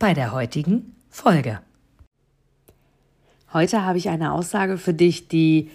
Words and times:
bei 0.00 0.14
der 0.14 0.32
heutigen 0.32 0.96
Folge. 1.10 1.60
Heute 3.52 3.84
habe 3.84 3.98
ich 3.98 4.08
eine 4.08 4.32
Aussage 4.32 4.78
für 4.78 4.94
dich, 4.94 5.28
die, 5.28 5.70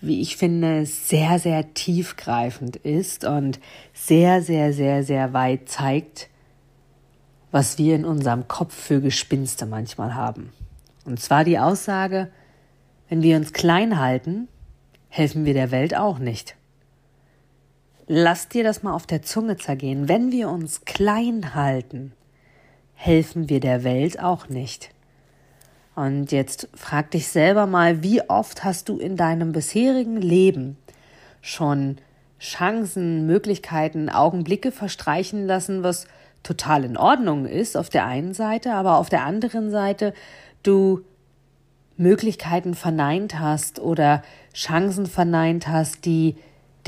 wie 0.00 0.20
ich 0.20 0.36
finde, 0.36 0.84
sehr, 0.84 1.38
sehr 1.38 1.74
tiefgreifend 1.74 2.74
ist 2.74 3.24
und 3.24 3.60
sehr, 3.94 4.42
sehr, 4.42 4.72
sehr, 4.72 5.04
sehr 5.04 5.32
weit 5.32 5.68
zeigt, 5.68 6.28
was 7.52 7.78
wir 7.78 7.94
in 7.94 8.04
unserem 8.04 8.48
Kopf 8.48 8.74
für 8.74 9.00
Gespinste 9.00 9.64
manchmal 9.64 10.16
haben. 10.16 10.52
Und 11.04 11.20
zwar 11.20 11.44
die 11.44 11.60
Aussage, 11.60 12.32
wenn 13.08 13.22
wir 13.22 13.36
uns 13.36 13.52
klein 13.52 14.00
halten, 14.00 14.48
helfen 15.08 15.44
wir 15.44 15.54
der 15.54 15.70
Welt 15.70 15.96
auch 15.96 16.18
nicht. 16.18 16.56
Lass 18.08 18.48
dir 18.48 18.64
das 18.64 18.82
mal 18.82 18.94
auf 18.94 19.06
der 19.06 19.22
Zunge 19.22 19.56
zergehen. 19.56 20.08
Wenn 20.08 20.32
wir 20.32 20.48
uns 20.48 20.84
klein 20.84 21.54
halten, 21.54 22.12
helfen 22.98 23.48
wir 23.48 23.60
der 23.60 23.84
Welt 23.84 24.20
auch 24.20 24.48
nicht. 24.48 24.90
Und 25.94 26.32
jetzt 26.32 26.68
frag 26.74 27.12
dich 27.12 27.28
selber 27.28 27.66
mal, 27.66 28.02
wie 28.02 28.28
oft 28.28 28.64
hast 28.64 28.88
du 28.88 28.98
in 28.98 29.16
deinem 29.16 29.52
bisherigen 29.52 30.16
Leben 30.16 30.76
schon 31.40 31.98
Chancen, 32.40 33.24
Möglichkeiten, 33.24 34.08
Augenblicke 34.08 34.72
verstreichen 34.72 35.46
lassen, 35.46 35.84
was 35.84 36.08
total 36.42 36.84
in 36.84 36.96
Ordnung 36.96 37.46
ist 37.46 37.76
auf 37.76 37.88
der 37.88 38.04
einen 38.04 38.34
Seite, 38.34 38.74
aber 38.74 38.98
auf 38.98 39.08
der 39.08 39.24
anderen 39.24 39.70
Seite 39.70 40.12
du 40.64 41.02
Möglichkeiten 41.96 42.74
verneint 42.74 43.38
hast 43.38 43.78
oder 43.78 44.22
Chancen 44.54 45.06
verneint 45.06 45.68
hast, 45.68 46.04
die 46.04 46.36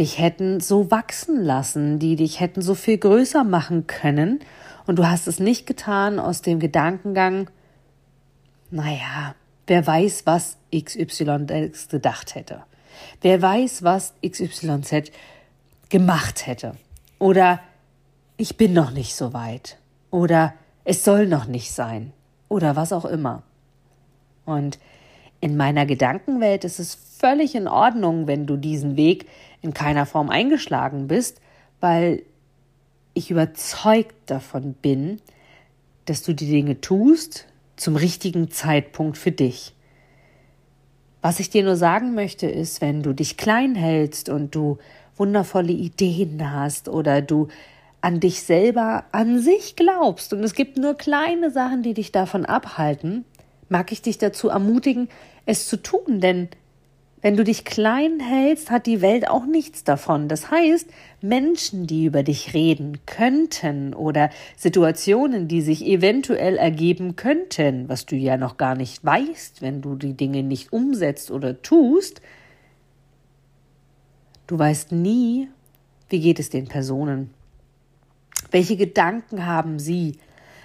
dich 0.00 0.18
hätten 0.18 0.60
so 0.60 0.90
wachsen 0.90 1.40
lassen, 1.44 1.98
die 1.98 2.16
dich 2.16 2.40
hätten 2.40 2.62
so 2.62 2.74
viel 2.74 2.98
größer 2.98 3.44
machen 3.44 3.86
können 3.86 4.40
und 4.86 4.96
du 4.96 5.06
hast 5.06 5.28
es 5.28 5.38
nicht 5.38 5.66
getan 5.66 6.18
aus 6.18 6.40
dem 6.40 6.58
Gedankengang, 6.58 7.50
naja, 8.70 9.34
wer 9.66 9.86
weiß, 9.86 10.22
was 10.24 10.56
XY 10.74 11.70
gedacht 11.90 12.34
hätte. 12.34 12.62
Wer 13.20 13.42
weiß, 13.42 13.82
was 13.82 14.14
XYZ 14.26 15.12
gemacht 15.90 16.46
hätte. 16.46 16.76
Oder 17.18 17.60
ich 18.38 18.56
bin 18.56 18.72
noch 18.72 18.92
nicht 18.92 19.14
so 19.14 19.32
weit. 19.34 19.76
Oder 20.10 20.54
es 20.84 21.04
soll 21.04 21.26
noch 21.26 21.44
nicht 21.44 21.72
sein. 21.72 22.12
Oder 22.48 22.74
was 22.74 22.92
auch 22.92 23.04
immer. 23.04 23.42
Und 24.46 24.78
in 25.41 25.56
meiner 25.56 25.86
Gedankenwelt 25.86 26.64
ist 26.64 26.78
es 26.78 26.94
völlig 26.94 27.55
in 27.55 27.69
Ordnung, 27.69 28.27
wenn 28.27 28.46
du 28.46 28.56
diesen 28.56 28.96
Weg 28.96 29.27
in 29.62 29.74
keiner 29.74 30.06
Form 30.06 30.30
eingeschlagen 30.30 31.08
bist, 31.08 31.41
weil 31.80 32.22
ich 33.14 33.30
überzeugt 33.30 34.14
davon 34.27 34.74
bin, 34.74 35.20
dass 36.06 36.22
du 36.22 36.34
die 36.34 36.50
Dinge 36.50 36.80
tust 36.80 37.47
zum 37.77 37.97
richtigen 37.97 38.50
Zeitpunkt 38.50 39.16
für 39.16 39.32
dich. 39.32 39.74
Was 41.22 41.41
ich 41.41 41.50
dir 41.50 41.62
nur 41.64 41.77
sagen 41.77 42.14
möchte, 42.14 42.47
ist, 42.47 42.80
wenn 42.80 43.02
du 43.02 43.12
dich 43.12 43.36
klein 43.36 43.75
hältst 43.75 44.28
und 44.28 44.54
du 44.54 44.78
wundervolle 45.16 45.72
Ideen 45.72 46.50
hast 46.53 46.88
oder 46.88 47.20
du 47.20 47.48
an 48.00 48.20
dich 48.20 48.43
selber 48.43 49.04
an 49.12 49.38
sich 49.41 49.76
glaubst 49.76 50.32
und 50.32 50.43
es 50.43 50.54
gibt 50.54 50.78
nur 50.78 50.94
kleine 50.94 51.50
Sachen, 51.50 51.82
die 51.82 51.93
dich 51.93 52.12
davon 52.12 52.47
abhalten, 52.47 53.26
mag 53.70 53.92
ich 53.92 54.03
dich 54.03 54.19
dazu 54.19 54.50
ermutigen, 54.50 55.08
es 55.47 55.66
zu 55.66 55.78
tun, 55.78 56.20
denn 56.20 56.48
wenn 57.22 57.36
du 57.36 57.44
dich 57.44 57.64
klein 57.64 58.19
hältst, 58.19 58.70
hat 58.70 58.86
die 58.86 59.03
Welt 59.03 59.28
auch 59.28 59.44
nichts 59.44 59.84
davon. 59.84 60.28
Das 60.28 60.50
heißt, 60.50 60.88
Menschen, 61.20 61.86
die 61.86 62.06
über 62.06 62.22
dich 62.22 62.54
reden 62.54 62.98
könnten 63.04 63.92
oder 63.92 64.31
Situationen, 64.56 65.47
die 65.47 65.60
sich 65.60 65.84
eventuell 65.84 66.56
ergeben 66.56 67.16
könnten, 67.16 67.88
was 67.91 68.06
du 68.06 68.16
ja 68.16 68.38
noch 68.38 68.56
gar 68.56 68.75
nicht 68.75 69.04
weißt, 69.04 69.60
wenn 69.60 69.82
du 69.82 69.97
die 69.97 70.14
Dinge 70.14 70.42
nicht 70.42 70.72
umsetzt 70.72 71.31
oder 71.31 71.60
tust, 71.60 72.22
du 74.47 74.58
weißt 74.58 74.92
nie, 74.92 75.48
wie 76.08 76.20
geht 76.20 76.41
es 76.41 76.48
den 76.48 76.69
Personen. 76.69 77.31
Welche 78.50 78.76
Gedanken 78.76 79.44
haben 79.44 79.78
sie? 79.78 80.16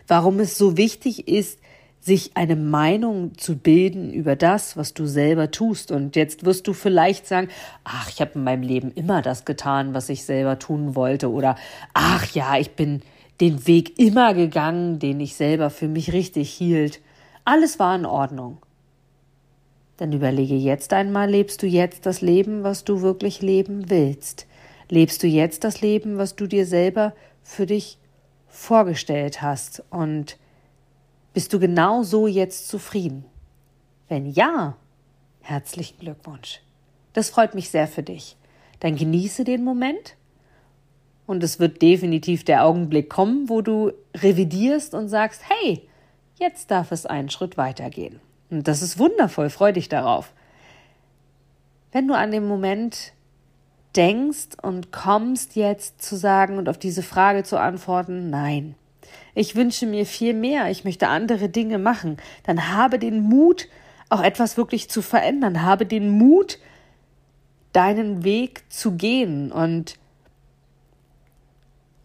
Warum 0.07 0.39
es 0.39 0.57
so 0.57 0.77
wichtig 0.77 1.27
ist, 1.27 1.59
sich 2.05 2.37
eine 2.37 2.55
Meinung 2.55 3.35
zu 3.35 3.57
bilden 3.57 4.13
über 4.13 4.35
das, 4.35 4.77
was 4.77 4.93
du 4.93 5.07
selber 5.07 5.49
tust. 5.49 5.91
Und 5.91 6.15
jetzt 6.15 6.45
wirst 6.45 6.67
du 6.67 6.73
vielleicht 6.73 7.25
sagen, 7.25 7.47
ach, 7.83 8.09
ich 8.09 8.21
habe 8.21 8.33
in 8.35 8.43
meinem 8.43 8.61
Leben 8.61 8.91
immer 8.91 9.23
das 9.23 9.43
getan, 9.43 9.95
was 9.95 10.09
ich 10.09 10.23
selber 10.23 10.59
tun 10.59 10.93
wollte. 10.93 11.31
Oder 11.31 11.55
ach 11.95 12.27
ja, 12.35 12.59
ich 12.59 12.75
bin 12.75 13.01
den 13.41 13.65
Weg 13.65 13.97
immer 13.97 14.35
gegangen, 14.35 14.99
den 14.99 15.19
ich 15.19 15.35
selber 15.35 15.71
für 15.71 15.87
mich 15.87 16.13
richtig 16.13 16.51
hielt. 16.51 17.01
Alles 17.43 17.79
war 17.79 17.95
in 17.95 18.05
Ordnung. 18.05 18.59
Dann 19.97 20.13
überlege 20.13 20.55
jetzt 20.55 20.93
einmal, 20.93 21.27
lebst 21.27 21.63
du 21.63 21.65
jetzt 21.65 22.05
das 22.05 22.21
Leben, 22.21 22.61
was 22.61 22.83
du 22.83 23.01
wirklich 23.01 23.41
leben 23.41 23.89
willst? 23.89 24.45
Lebst 24.89 25.23
du 25.23 25.27
jetzt 25.27 25.63
das 25.63 25.81
Leben, 25.81 26.19
was 26.19 26.35
du 26.35 26.45
dir 26.45 26.67
selber 26.67 27.13
für 27.41 27.65
dich 27.65 27.97
vorgestellt 28.47 29.41
hast? 29.41 29.81
Und 29.89 30.37
bist 31.35 31.51
du 31.51 31.59
genau 31.59 32.01
so 32.01 32.27
jetzt 32.27 32.69
zufrieden? 32.69 33.25
Wenn 34.07 34.25
ja, 34.25 34.77
herzlichen 35.41 35.99
Glückwunsch. 35.99 36.61
Das 37.11 37.29
freut 37.29 37.55
mich 37.55 37.69
sehr 37.69 37.89
für 37.89 38.03
dich. 38.03 38.37
Dann 38.79 38.95
genieße 38.95 39.43
den 39.43 39.65
Moment 39.65 40.15
und 41.27 41.43
es 41.43 41.59
wird 41.59 41.81
definitiv 41.81 42.45
der 42.45 42.63
Augenblick 42.63 43.09
kommen, 43.09 43.49
wo 43.49 43.61
du 43.61 43.91
revidierst 44.15 44.93
und 44.93 45.09
sagst, 45.09 45.41
hey, 45.49 45.85
jetzt 46.39 46.71
darf 46.71 46.93
es 46.93 47.05
einen 47.05 47.29
Schritt 47.29 47.57
weitergehen. 47.57 48.21
Und 48.49 48.69
das 48.69 48.81
ist 48.81 48.97
wundervoll, 48.97 49.49
freu 49.49 49.73
dich 49.73 49.89
darauf. 49.89 50.31
Wenn 51.91 52.07
du 52.07 52.13
an 52.13 52.31
den 52.31 52.47
Moment 52.47 53.11
denkst 53.97 54.55
und 54.61 54.93
kommst 54.93 55.57
jetzt 55.57 56.01
zu 56.01 56.15
sagen 56.15 56.57
und 56.57 56.69
auf 56.69 56.77
diese 56.77 57.03
Frage 57.03 57.43
zu 57.43 57.59
antworten, 57.59 58.29
nein, 58.29 58.75
ich 59.33 59.55
wünsche 59.55 59.85
mir 59.85 60.05
viel 60.05 60.33
mehr, 60.33 60.69
ich 60.69 60.83
möchte 60.83 61.07
andere 61.07 61.49
Dinge 61.49 61.77
machen, 61.77 62.17
dann 62.43 62.71
habe 62.73 62.99
den 62.99 63.21
Mut, 63.21 63.67
auch 64.09 64.21
etwas 64.21 64.57
wirklich 64.57 64.89
zu 64.89 65.01
verändern, 65.01 65.63
habe 65.63 65.85
den 65.85 66.09
Mut, 66.09 66.59
deinen 67.73 68.23
Weg 68.23 68.63
zu 68.69 68.93
gehen. 68.93 69.51
Und 69.51 69.97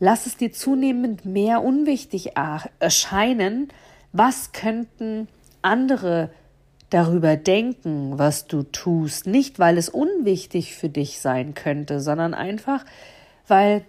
lass 0.00 0.26
es 0.26 0.36
dir 0.36 0.52
zunehmend 0.52 1.24
mehr 1.24 1.62
unwichtig 1.62 2.32
erscheinen, 2.36 3.68
was 4.12 4.52
könnten 4.52 5.28
andere 5.62 6.30
darüber 6.90 7.36
denken, 7.36 8.18
was 8.18 8.46
du 8.46 8.64
tust, 8.64 9.26
nicht 9.26 9.60
weil 9.60 9.78
es 9.78 9.88
unwichtig 9.88 10.74
für 10.74 10.88
dich 10.88 11.20
sein 11.20 11.54
könnte, 11.54 12.00
sondern 12.00 12.34
einfach, 12.34 12.84
weil 13.46 13.84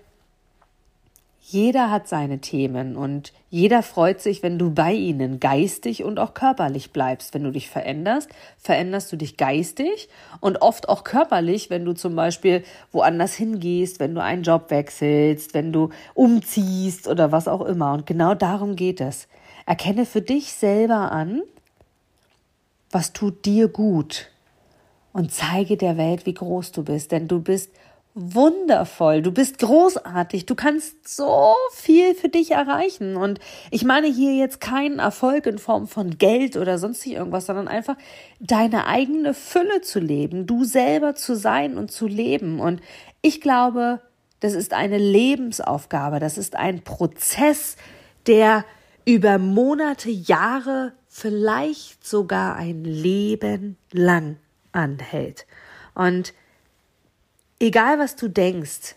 jeder 1.44 1.90
hat 1.90 2.08
seine 2.08 2.40
Themen 2.40 2.96
und 2.96 3.34
jeder 3.50 3.82
freut 3.82 4.22
sich, 4.22 4.44
wenn 4.44 4.60
du 4.60 4.70
bei 4.72 4.94
ihnen 4.94 5.40
geistig 5.40 6.04
und 6.04 6.20
auch 6.20 6.36
körperlich 6.36 6.92
bleibst. 6.92 7.34
Wenn 7.34 7.44
du 7.44 7.52
dich 7.52 7.68
veränderst, 7.68 8.30
veränderst 8.60 9.12
du 9.12 9.18
dich 9.18 9.38
geistig 9.38 10.08
und 10.40 10.62
oft 10.62 10.88
auch 10.88 11.04
körperlich, 11.04 11.72
wenn 11.72 11.84
du 11.84 11.94
zum 11.94 12.16
Beispiel 12.16 12.64
woanders 12.92 13.34
hingehst, 13.34 14.00
wenn 14.00 14.14
du 14.14 14.22
einen 14.22 14.44
Job 14.44 14.70
wechselst, 14.70 15.56
wenn 15.56 15.74
du 15.74 15.90
umziehst 16.14 17.08
oder 17.08 17.32
was 17.32 17.48
auch 17.48 17.62
immer. 17.62 17.94
Und 17.94 18.06
genau 18.06 18.36
darum 18.36 18.76
geht 18.76 19.02
es. 19.02 19.28
Erkenne 19.66 20.06
für 20.06 20.22
dich 20.22 20.54
selber 20.54 21.12
an, 21.12 21.42
was 22.92 23.14
tut 23.14 23.46
dir 23.46 23.68
gut 23.68 24.30
und 25.12 25.32
zeige 25.32 25.76
der 25.76 25.98
Welt, 25.98 26.26
wie 26.26 26.34
groß 26.36 26.72
du 26.72 26.84
bist, 26.84 27.12
denn 27.12 27.28
du 27.28 27.42
bist 27.42 27.72
wundervoll, 28.14 29.22
du 29.22 29.32
bist 29.32 29.60
großartig, 29.60 30.46
du 30.46 30.56
kannst 30.56 31.08
so 31.08 31.54
viel 31.74 32.14
für 32.14 32.30
dich 32.30 32.52
erreichen. 32.52 33.16
Und 33.16 33.40
ich 33.70 33.86
meine 33.86 34.08
hier 34.08 34.36
jetzt 34.36 34.60
keinen 34.60 35.00
Erfolg 35.00 35.46
in 35.46 35.58
Form 35.58 35.88
von 35.88 36.18
Geld 36.18 36.58
oder 36.58 36.78
sonstig 36.78 37.14
irgendwas, 37.14 37.46
sondern 37.46 37.68
einfach 37.68 37.96
deine 38.40 38.88
eigene 38.88 39.34
Fülle 39.34 39.82
zu 39.82 40.00
leben, 40.00 40.46
du 40.46 40.64
selber 40.64 41.16
zu 41.16 41.36
sein 41.36 41.78
und 41.78 41.92
zu 41.92 42.08
leben. 42.08 42.60
Und 42.60 42.82
ich 43.22 43.40
glaube, 43.40 44.02
das 44.42 44.54
ist 44.54 44.74
eine 44.74 44.98
Lebensaufgabe, 44.98 46.20
das 46.20 46.38
ist 46.38 46.56
ein 46.56 46.84
Prozess, 46.84 47.78
der 48.28 48.66
über 49.06 49.38
Monate, 49.38 50.10
Jahre, 50.10 50.94
vielleicht 51.08 52.06
sogar 52.06 52.56
ein 52.56 52.84
Leben 52.84 53.78
lang 53.92 54.38
anhält. 54.72 55.46
Und 55.94 56.34
egal 57.62 58.00
was 58.00 58.16
du 58.16 58.28
denkst, 58.28 58.96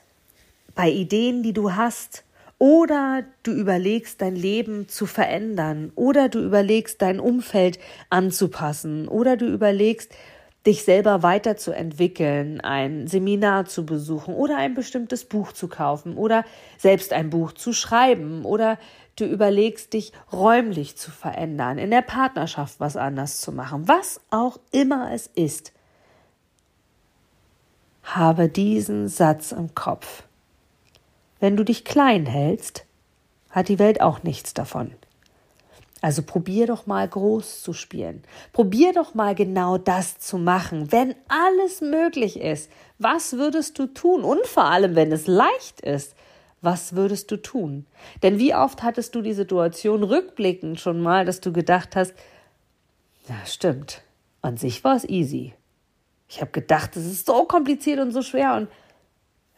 bei 0.74 0.90
Ideen, 0.90 1.42
die 1.42 1.52
du 1.52 1.74
hast, 1.74 2.24
oder 2.58 3.24
du 3.42 3.52
überlegst, 3.52 4.22
dein 4.22 4.36
Leben 4.36 4.88
zu 4.88 5.06
verändern, 5.06 5.92
oder 5.96 6.28
du 6.28 6.40
überlegst, 6.40 7.02
dein 7.02 7.20
Umfeld 7.20 7.78
anzupassen, 8.10 9.06
oder 9.06 9.36
du 9.36 9.46
überlegst, 9.46 10.12
dich 10.66 10.82
selber 10.84 11.22
weiterzuentwickeln, 11.22 12.62
ein 12.62 13.06
Seminar 13.06 13.66
zu 13.66 13.84
besuchen 13.84 14.34
oder 14.34 14.56
ein 14.56 14.72
bestimmtes 14.72 15.26
Buch 15.26 15.52
zu 15.52 15.68
kaufen 15.68 16.16
oder 16.16 16.42
selbst 16.78 17.12
ein 17.12 17.28
Buch 17.28 17.52
zu 17.52 17.74
schreiben 17.74 18.46
oder 18.46 18.78
du 19.16 19.26
überlegst, 19.26 19.92
dich 19.92 20.12
räumlich 20.32 20.96
zu 20.96 21.10
verändern, 21.10 21.76
in 21.76 21.90
der 21.90 22.00
Partnerschaft 22.00 22.80
was 22.80 22.96
anders 22.96 23.42
zu 23.42 23.52
machen, 23.52 23.88
was 23.88 24.22
auch 24.30 24.58
immer 24.72 25.12
es 25.12 25.26
ist. 25.34 25.74
Habe 28.04 28.48
diesen 28.48 29.08
Satz 29.08 29.52
im 29.52 29.74
Kopf. 29.74 30.22
Wenn 31.40 31.56
du 31.56 31.64
dich 31.64 31.84
klein 31.84 32.26
hältst, 32.26 32.84
hat 33.50 33.68
die 33.68 33.78
Welt 33.78 34.00
auch 34.00 34.22
nichts 34.22 34.54
davon. 34.54 34.92
Also 36.04 36.22
probier 36.22 36.66
doch 36.66 36.86
mal 36.86 37.08
groß 37.08 37.62
zu 37.62 37.72
spielen. 37.72 38.22
Probier 38.52 38.92
doch 38.92 39.14
mal 39.14 39.34
genau 39.34 39.78
das 39.78 40.18
zu 40.18 40.36
machen. 40.36 40.92
Wenn 40.92 41.14
alles 41.28 41.80
möglich 41.80 42.38
ist, 42.38 42.70
was 42.98 43.34
würdest 43.38 43.78
du 43.78 43.86
tun? 43.86 44.22
Und 44.22 44.46
vor 44.46 44.64
allem, 44.64 44.96
wenn 44.96 45.12
es 45.12 45.26
leicht 45.26 45.80
ist, 45.80 46.14
was 46.60 46.94
würdest 46.94 47.30
du 47.30 47.38
tun? 47.38 47.86
Denn 48.22 48.38
wie 48.38 48.54
oft 48.54 48.82
hattest 48.82 49.14
du 49.14 49.22
die 49.22 49.32
Situation 49.32 50.02
rückblickend 50.02 50.78
schon 50.78 51.00
mal, 51.00 51.24
dass 51.24 51.40
du 51.40 51.52
gedacht 51.52 51.96
hast, 51.96 52.12
ja, 53.26 53.36
stimmt, 53.46 54.02
an 54.42 54.58
sich 54.58 54.84
war 54.84 54.96
es 54.96 55.08
easy. 55.08 55.54
Ich 56.34 56.40
habe 56.40 56.50
gedacht, 56.50 56.96
es 56.96 57.06
ist 57.06 57.26
so 57.26 57.44
kompliziert 57.44 58.00
und 58.00 58.10
so 58.10 58.20
schwer 58.20 58.56
und 58.56 58.68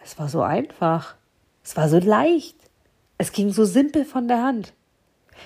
es 0.04 0.18
war 0.18 0.28
so 0.28 0.42
einfach. 0.42 1.14
Es 1.64 1.74
war 1.74 1.88
so 1.88 1.98
leicht. 1.98 2.54
Es 3.16 3.32
ging 3.32 3.50
so 3.50 3.64
simpel 3.64 4.04
von 4.04 4.28
der 4.28 4.42
Hand. 4.42 4.74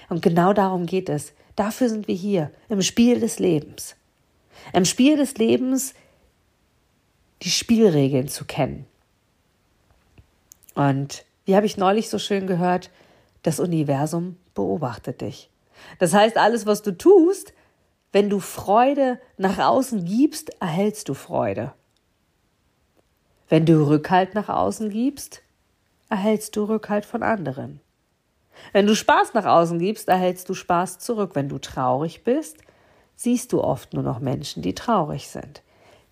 Und 0.08 0.22
genau 0.22 0.52
darum 0.52 0.86
geht 0.86 1.08
es. 1.08 1.32
Dafür 1.54 1.88
sind 1.88 2.08
wir 2.08 2.16
hier, 2.16 2.50
im 2.68 2.82
Spiel 2.82 3.20
des 3.20 3.38
Lebens. 3.38 3.94
Im 4.72 4.84
Spiel 4.84 5.16
des 5.16 5.36
Lebens 5.36 5.94
die 7.42 7.50
Spielregeln 7.50 8.26
zu 8.26 8.44
kennen. 8.44 8.86
Und 10.74 11.24
wie 11.44 11.54
habe 11.54 11.66
ich 11.66 11.76
neulich 11.76 12.10
so 12.10 12.18
schön 12.18 12.48
gehört, 12.48 12.90
das 13.44 13.60
Universum 13.60 14.36
beobachtet 14.54 15.20
dich. 15.20 15.48
Das 16.00 16.12
heißt, 16.12 16.36
alles, 16.36 16.66
was 16.66 16.82
du 16.82 16.90
tust, 16.90 17.52
wenn 18.12 18.28
du 18.28 18.40
Freude 18.40 19.20
nach 19.36 19.58
außen 19.58 20.04
gibst, 20.04 20.50
erhältst 20.60 21.08
du 21.08 21.14
Freude. 21.14 21.72
Wenn 23.48 23.66
du 23.66 23.88
Rückhalt 23.88 24.34
nach 24.34 24.48
außen 24.48 24.90
gibst, 24.90 25.42
erhältst 26.08 26.56
du 26.56 26.64
Rückhalt 26.64 27.04
von 27.04 27.22
anderen. 27.22 27.80
Wenn 28.72 28.86
du 28.86 28.94
Spaß 28.94 29.34
nach 29.34 29.46
außen 29.46 29.78
gibst, 29.78 30.08
erhältst 30.08 30.48
du 30.48 30.54
Spaß 30.54 30.98
zurück. 30.98 31.32
Wenn 31.34 31.48
du 31.48 31.58
traurig 31.58 32.24
bist, 32.24 32.58
siehst 33.16 33.52
du 33.52 33.62
oft 33.62 33.94
nur 33.94 34.02
noch 34.02 34.20
Menschen, 34.20 34.62
die 34.62 34.74
traurig 34.74 35.28
sind. 35.28 35.62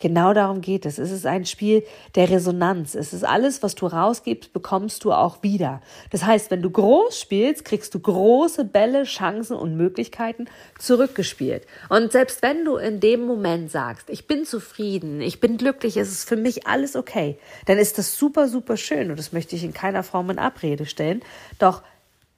Genau 0.01 0.33
darum 0.33 0.61
geht 0.61 0.87
es. 0.87 0.99
Es 0.99 1.11
ist 1.11 1.27
ein 1.27 1.45
Spiel 1.45 1.85
der 2.15 2.31
Resonanz. 2.31 2.95
Es 2.95 3.13
ist 3.13 3.25
alles, 3.25 3.63
was 3.63 3.75
du 3.75 3.87
rausgibst, 3.87 4.53
bekommst 4.53 5.05
du 5.05 5.13
auch 5.13 5.43
wieder. 5.43 5.81
Das 6.11 6.25
heißt, 6.25 6.51
wenn 6.51 6.63
du 6.63 6.71
groß 6.71 7.19
spielst, 7.19 7.65
kriegst 7.65 7.95
du 7.95 8.01
große 8.01 8.65
Bälle, 8.65 9.05
Chancen 9.05 9.57
und 9.57 9.77
Möglichkeiten 9.77 10.47
zurückgespielt. 10.79 11.67
Und 11.89 12.13
selbst 12.13 12.43
wenn 12.43 12.65
du 12.65 12.77
in 12.77 13.01
dem 13.01 13.27
Moment 13.27 13.71
sagst, 13.71 14.09
ich 14.09 14.27
bin 14.27 14.45
zufrieden, 14.45 15.21
ich 15.21 15.41
bin 15.41 15.57
glücklich, 15.57 15.97
es 15.97 16.11
ist 16.11 16.29
für 16.29 16.37
mich 16.37 16.67
alles 16.67 16.95
okay, 16.95 17.39
dann 17.67 17.79
ist 17.79 17.99
das 17.99 18.17
super, 18.17 18.49
super 18.49 18.77
schön. 18.77 19.11
Und 19.11 19.19
das 19.19 19.33
möchte 19.33 19.57
ich 19.57 19.65
in 19.65 19.73
keiner 19.73 20.05
Form 20.05 20.31
in 20.31 20.39
Abrede 20.39 20.87
stellen. 20.87 21.23
Doch 21.59 21.83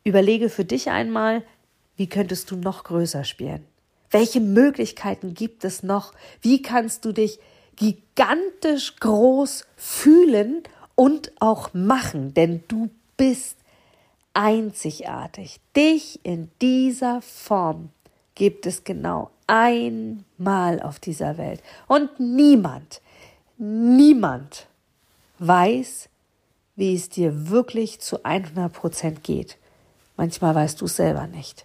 Überlege 0.02 0.48
für 0.48 0.64
dich 0.64 0.88
einmal, 0.88 1.42
wie 1.96 2.08
könntest 2.08 2.50
du 2.50 2.56
noch 2.56 2.84
größer 2.84 3.24
spielen? 3.24 3.66
Welche 4.10 4.40
Möglichkeiten 4.40 5.34
gibt 5.34 5.64
es 5.64 5.82
noch? 5.82 6.14
Wie 6.40 6.62
kannst 6.62 7.04
du 7.04 7.12
dich 7.12 7.38
gigantisch 7.80 8.96
groß 8.96 9.66
fühlen 9.76 10.62
und 10.94 11.32
auch 11.40 11.72
machen? 11.72 12.34
Denn 12.34 12.62
du 12.68 12.90
bist 13.16 13.56
einzigartig. 14.34 15.60
Dich 15.74 16.20
in 16.22 16.50
dieser 16.60 17.22
Form 17.22 17.88
gibt 18.34 18.66
es 18.66 18.84
genau 18.84 19.30
einmal 19.46 20.80
auf 20.82 21.00
dieser 21.00 21.38
Welt. 21.38 21.62
Und 21.88 22.20
niemand, 22.20 23.00
niemand 23.56 24.66
weiß, 25.38 26.10
wie 26.76 26.94
es 26.94 27.08
dir 27.08 27.48
wirklich 27.48 28.00
zu 28.00 28.24
100 28.24 28.72
Prozent 28.72 29.24
geht. 29.24 29.56
Manchmal 30.18 30.54
weißt 30.54 30.80
du 30.82 30.84
es 30.84 30.96
selber 30.96 31.26
nicht. 31.26 31.64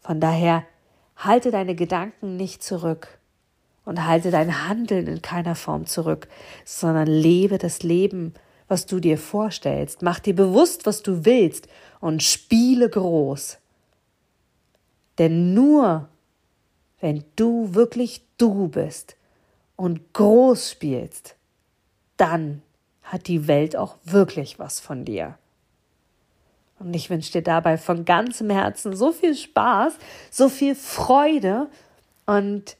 Von 0.00 0.20
daher 0.20 0.64
halte 1.16 1.52
deine 1.52 1.76
Gedanken 1.76 2.36
nicht 2.36 2.62
zurück 2.62 3.18
und 3.86 4.04
halte 4.04 4.30
dein 4.30 4.68
Handeln 4.68 5.06
in 5.06 5.22
keiner 5.22 5.54
Form 5.54 5.86
zurück, 5.86 6.28
sondern 6.66 7.06
lebe 7.06 7.56
das 7.56 7.82
Leben, 7.82 8.34
was 8.68 8.84
du 8.84 9.00
dir 9.00 9.16
vorstellst. 9.16 10.02
Mach 10.02 10.18
dir 10.18 10.34
bewusst, 10.34 10.84
was 10.84 11.02
du 11.02 11.24
willst 11.24 11.68
und 12.00 12.22
spiele 12.22 12.90
groß. 12.90 13.58
Denn 15.18 15.54
nur 15.54 16.08
wenn 17.00 17.24
du 17.36 17.74
wirklich 17.74 18.22
du 18.36 18.68
bist 18.68 19.16
und 19.76 20.12
groß 20.12 20.72
spielst, 20.72 21.36
dann 22.16 22.62
hat 23.02 23.28
die 23.28 23.46
Welt 23.46 23.76
auch 23.76 23.96
wirklich 24.04 24.58
was 24.58 24.80
von 24.80 25.04
dir. 25.04 25.38
Und 26.78 26.94
ich 26.94 27.08
wünsche 27.08 27.32
dir 27.32 27.42
dabei 27.42 27.78
von 27.78 28.04
ganzem 28.04 28.50
Herzen 28.50 28.96
so 28.96 29.12
viel 29.12 29.34
Spaß, 29.34 29.94
so 30.30 30.48
viel 30.48 30.74
Freude 30.74 31.68
und 32.26 32.76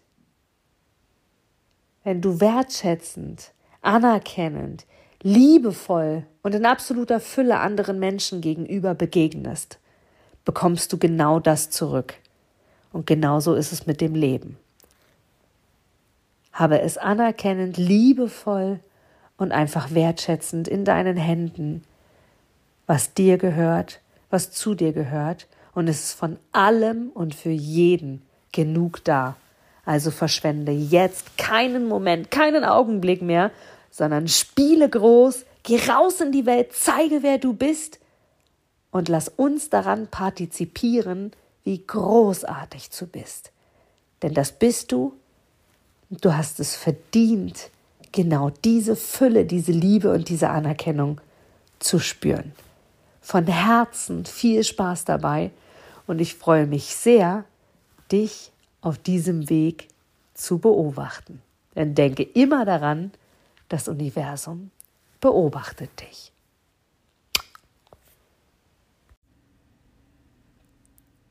wenn 2.06 2.20
du 2.20 2.38
wertschätzend, 2.40 3.50
anerkennend, 3.82 4.86
liebevoll 5.22 6.24
und 6.44 6.54
in 6.54 6.64
absoluter 6.64 7.18
Fülle 7.18 7.58
anderen 7.58 7.98
Menschen 7.98 8.40
gegenüber 8.40 8.94
begegnest, 8.94 9.80
bekommst 10.44 10.92
du 10.92 10.98
genau 10.98 11.40
das 11.40 11.70
zurück. 11.70 12.14
Und 12.92 13.08
genauso 13.08 13.56
ist 13.56 13.72
es 13.72 13.88
mit 13.88 14.00
dem 14.00 14.14
Leben. 14.14 14.56
Habe 16.52 16.80
es 16.80 16.96
anerkennend, 16.96 17.76
liebevoll 17.76 18.78
und 19.36 19.50
einfach 19.50 19.92
wertschätzend 19.92 20.68
in 20.68 20.84
deinen 20.84 21.16
Händen 21.16 21.82
was 22.86 23.14
dir 23.14 23.36
gehört, 23.36 24.00
was 24.30 24.52
zu 24.52 24.76
dir 24.76 24.92
gehört, 24.92 25.48
und 25.74 25.88
es 25.88 26.04
ist 26.04 26.12
von 26.12 26.38
allem 26.52 27.10
und 27.12 27.34
für 27.34 27.50
jeden 27.50 28.22
genug 28.52 29.02
da. 29.02 29.34
Also 29.86 30.10
verschwende 30.10 30.72
jetzt 30.72 31.38
keinen 31.38 31.88
Moment, 31.88 32.30
keinen 32.30 32.62
Augenblick 32.62 33.22
mehr, 33.22 33.50
sondern 33.90 34.28
spiele 34.28 34.90
groß, 34.90 35.46
geh 35.62 35.80
raus 35.88 36.20
in 36.20 36.32
die 36.32 36.44
Welt, 36.44 36.74
zeige, 36.74 37.22
wer 37.22 37.38
du 37.38 37.54
bist 37.54 37.98
und 38.90 39.08
lass 39.08 39.28
uns 39.28 39.70
daran 39.70 40.08
partizipieren, 40.08 41.32
wie 41.64 41.82
großartig 41.86 42.90
du 42.90 43.06
bist. 43.06 43.50
Denn 44.22 44.34
das 44.34 44.52
bist 44.52 44.92
du 44.92 45.14
und 46.10 46.22
du 46.22 46.36
hast 46.36 46.60
es 46.60 46.76
verdient, 46.76 47.70
genau 48.12 48.50
diese 48.64 48.96
Fülle, 48.96 49.46
diese 49.46 49.72
Liebe 49.72 50.12
und 50.12 50.28
diese 50.28 50.50
Anerkennung 50.50 51.22
zu 51.78 51.98
spüren 51.98 52.52
von 53.26 53.44
Herzen 53.48 54.24
viel 54.24 54.62
Spaß 54.62 55.04
dabei 55.04 55.50
und 56.06 56.20
ich 56.20 56.36
freue 56.36 56.68
mich 56.68 56.94
sehr, 56.94 57.44
dich 58.12 58.52
auf 58.86 58.98
diesem 58.98 59.50
Weg 59.50 59.88
zu 60.32 60.58
beobachten. 60.58 61.42
Denn 61.74 61.96
denke 61.96 62.22
immer 62.22 62.64
daran, 62.64 63.10
das 63.68 63.88
Universum 63.88 64.70
beobachtet 65.20 65.90
dich. 66.00 66.30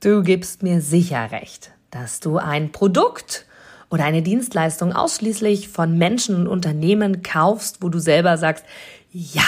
Du 0.02 0.22
gibst 0.22 0.64
mir 0.64 0.82
sicher 0.82 1.32
recht, 1.32 1.72
dass 1.92 2.20
du 2.20 2.38
ein 2.38 2.74
Produkt 2.74 3.46
oder 3.90 4.04
eine 4.04 4.22
Dienstleistung 4.22 4.92
ausschließlich 4.92 5.70
von 5.70 5.98
Menschen 5.98 6.36
und 6.36 6.48
Unternehmen 6.48 7.24
kaufst, 7.24 7.82
wo 7.82 7.88
du 7.88 8.00
selber 8.00 8.38
sagst, 8.38 8.66
ja, 9.14 9.48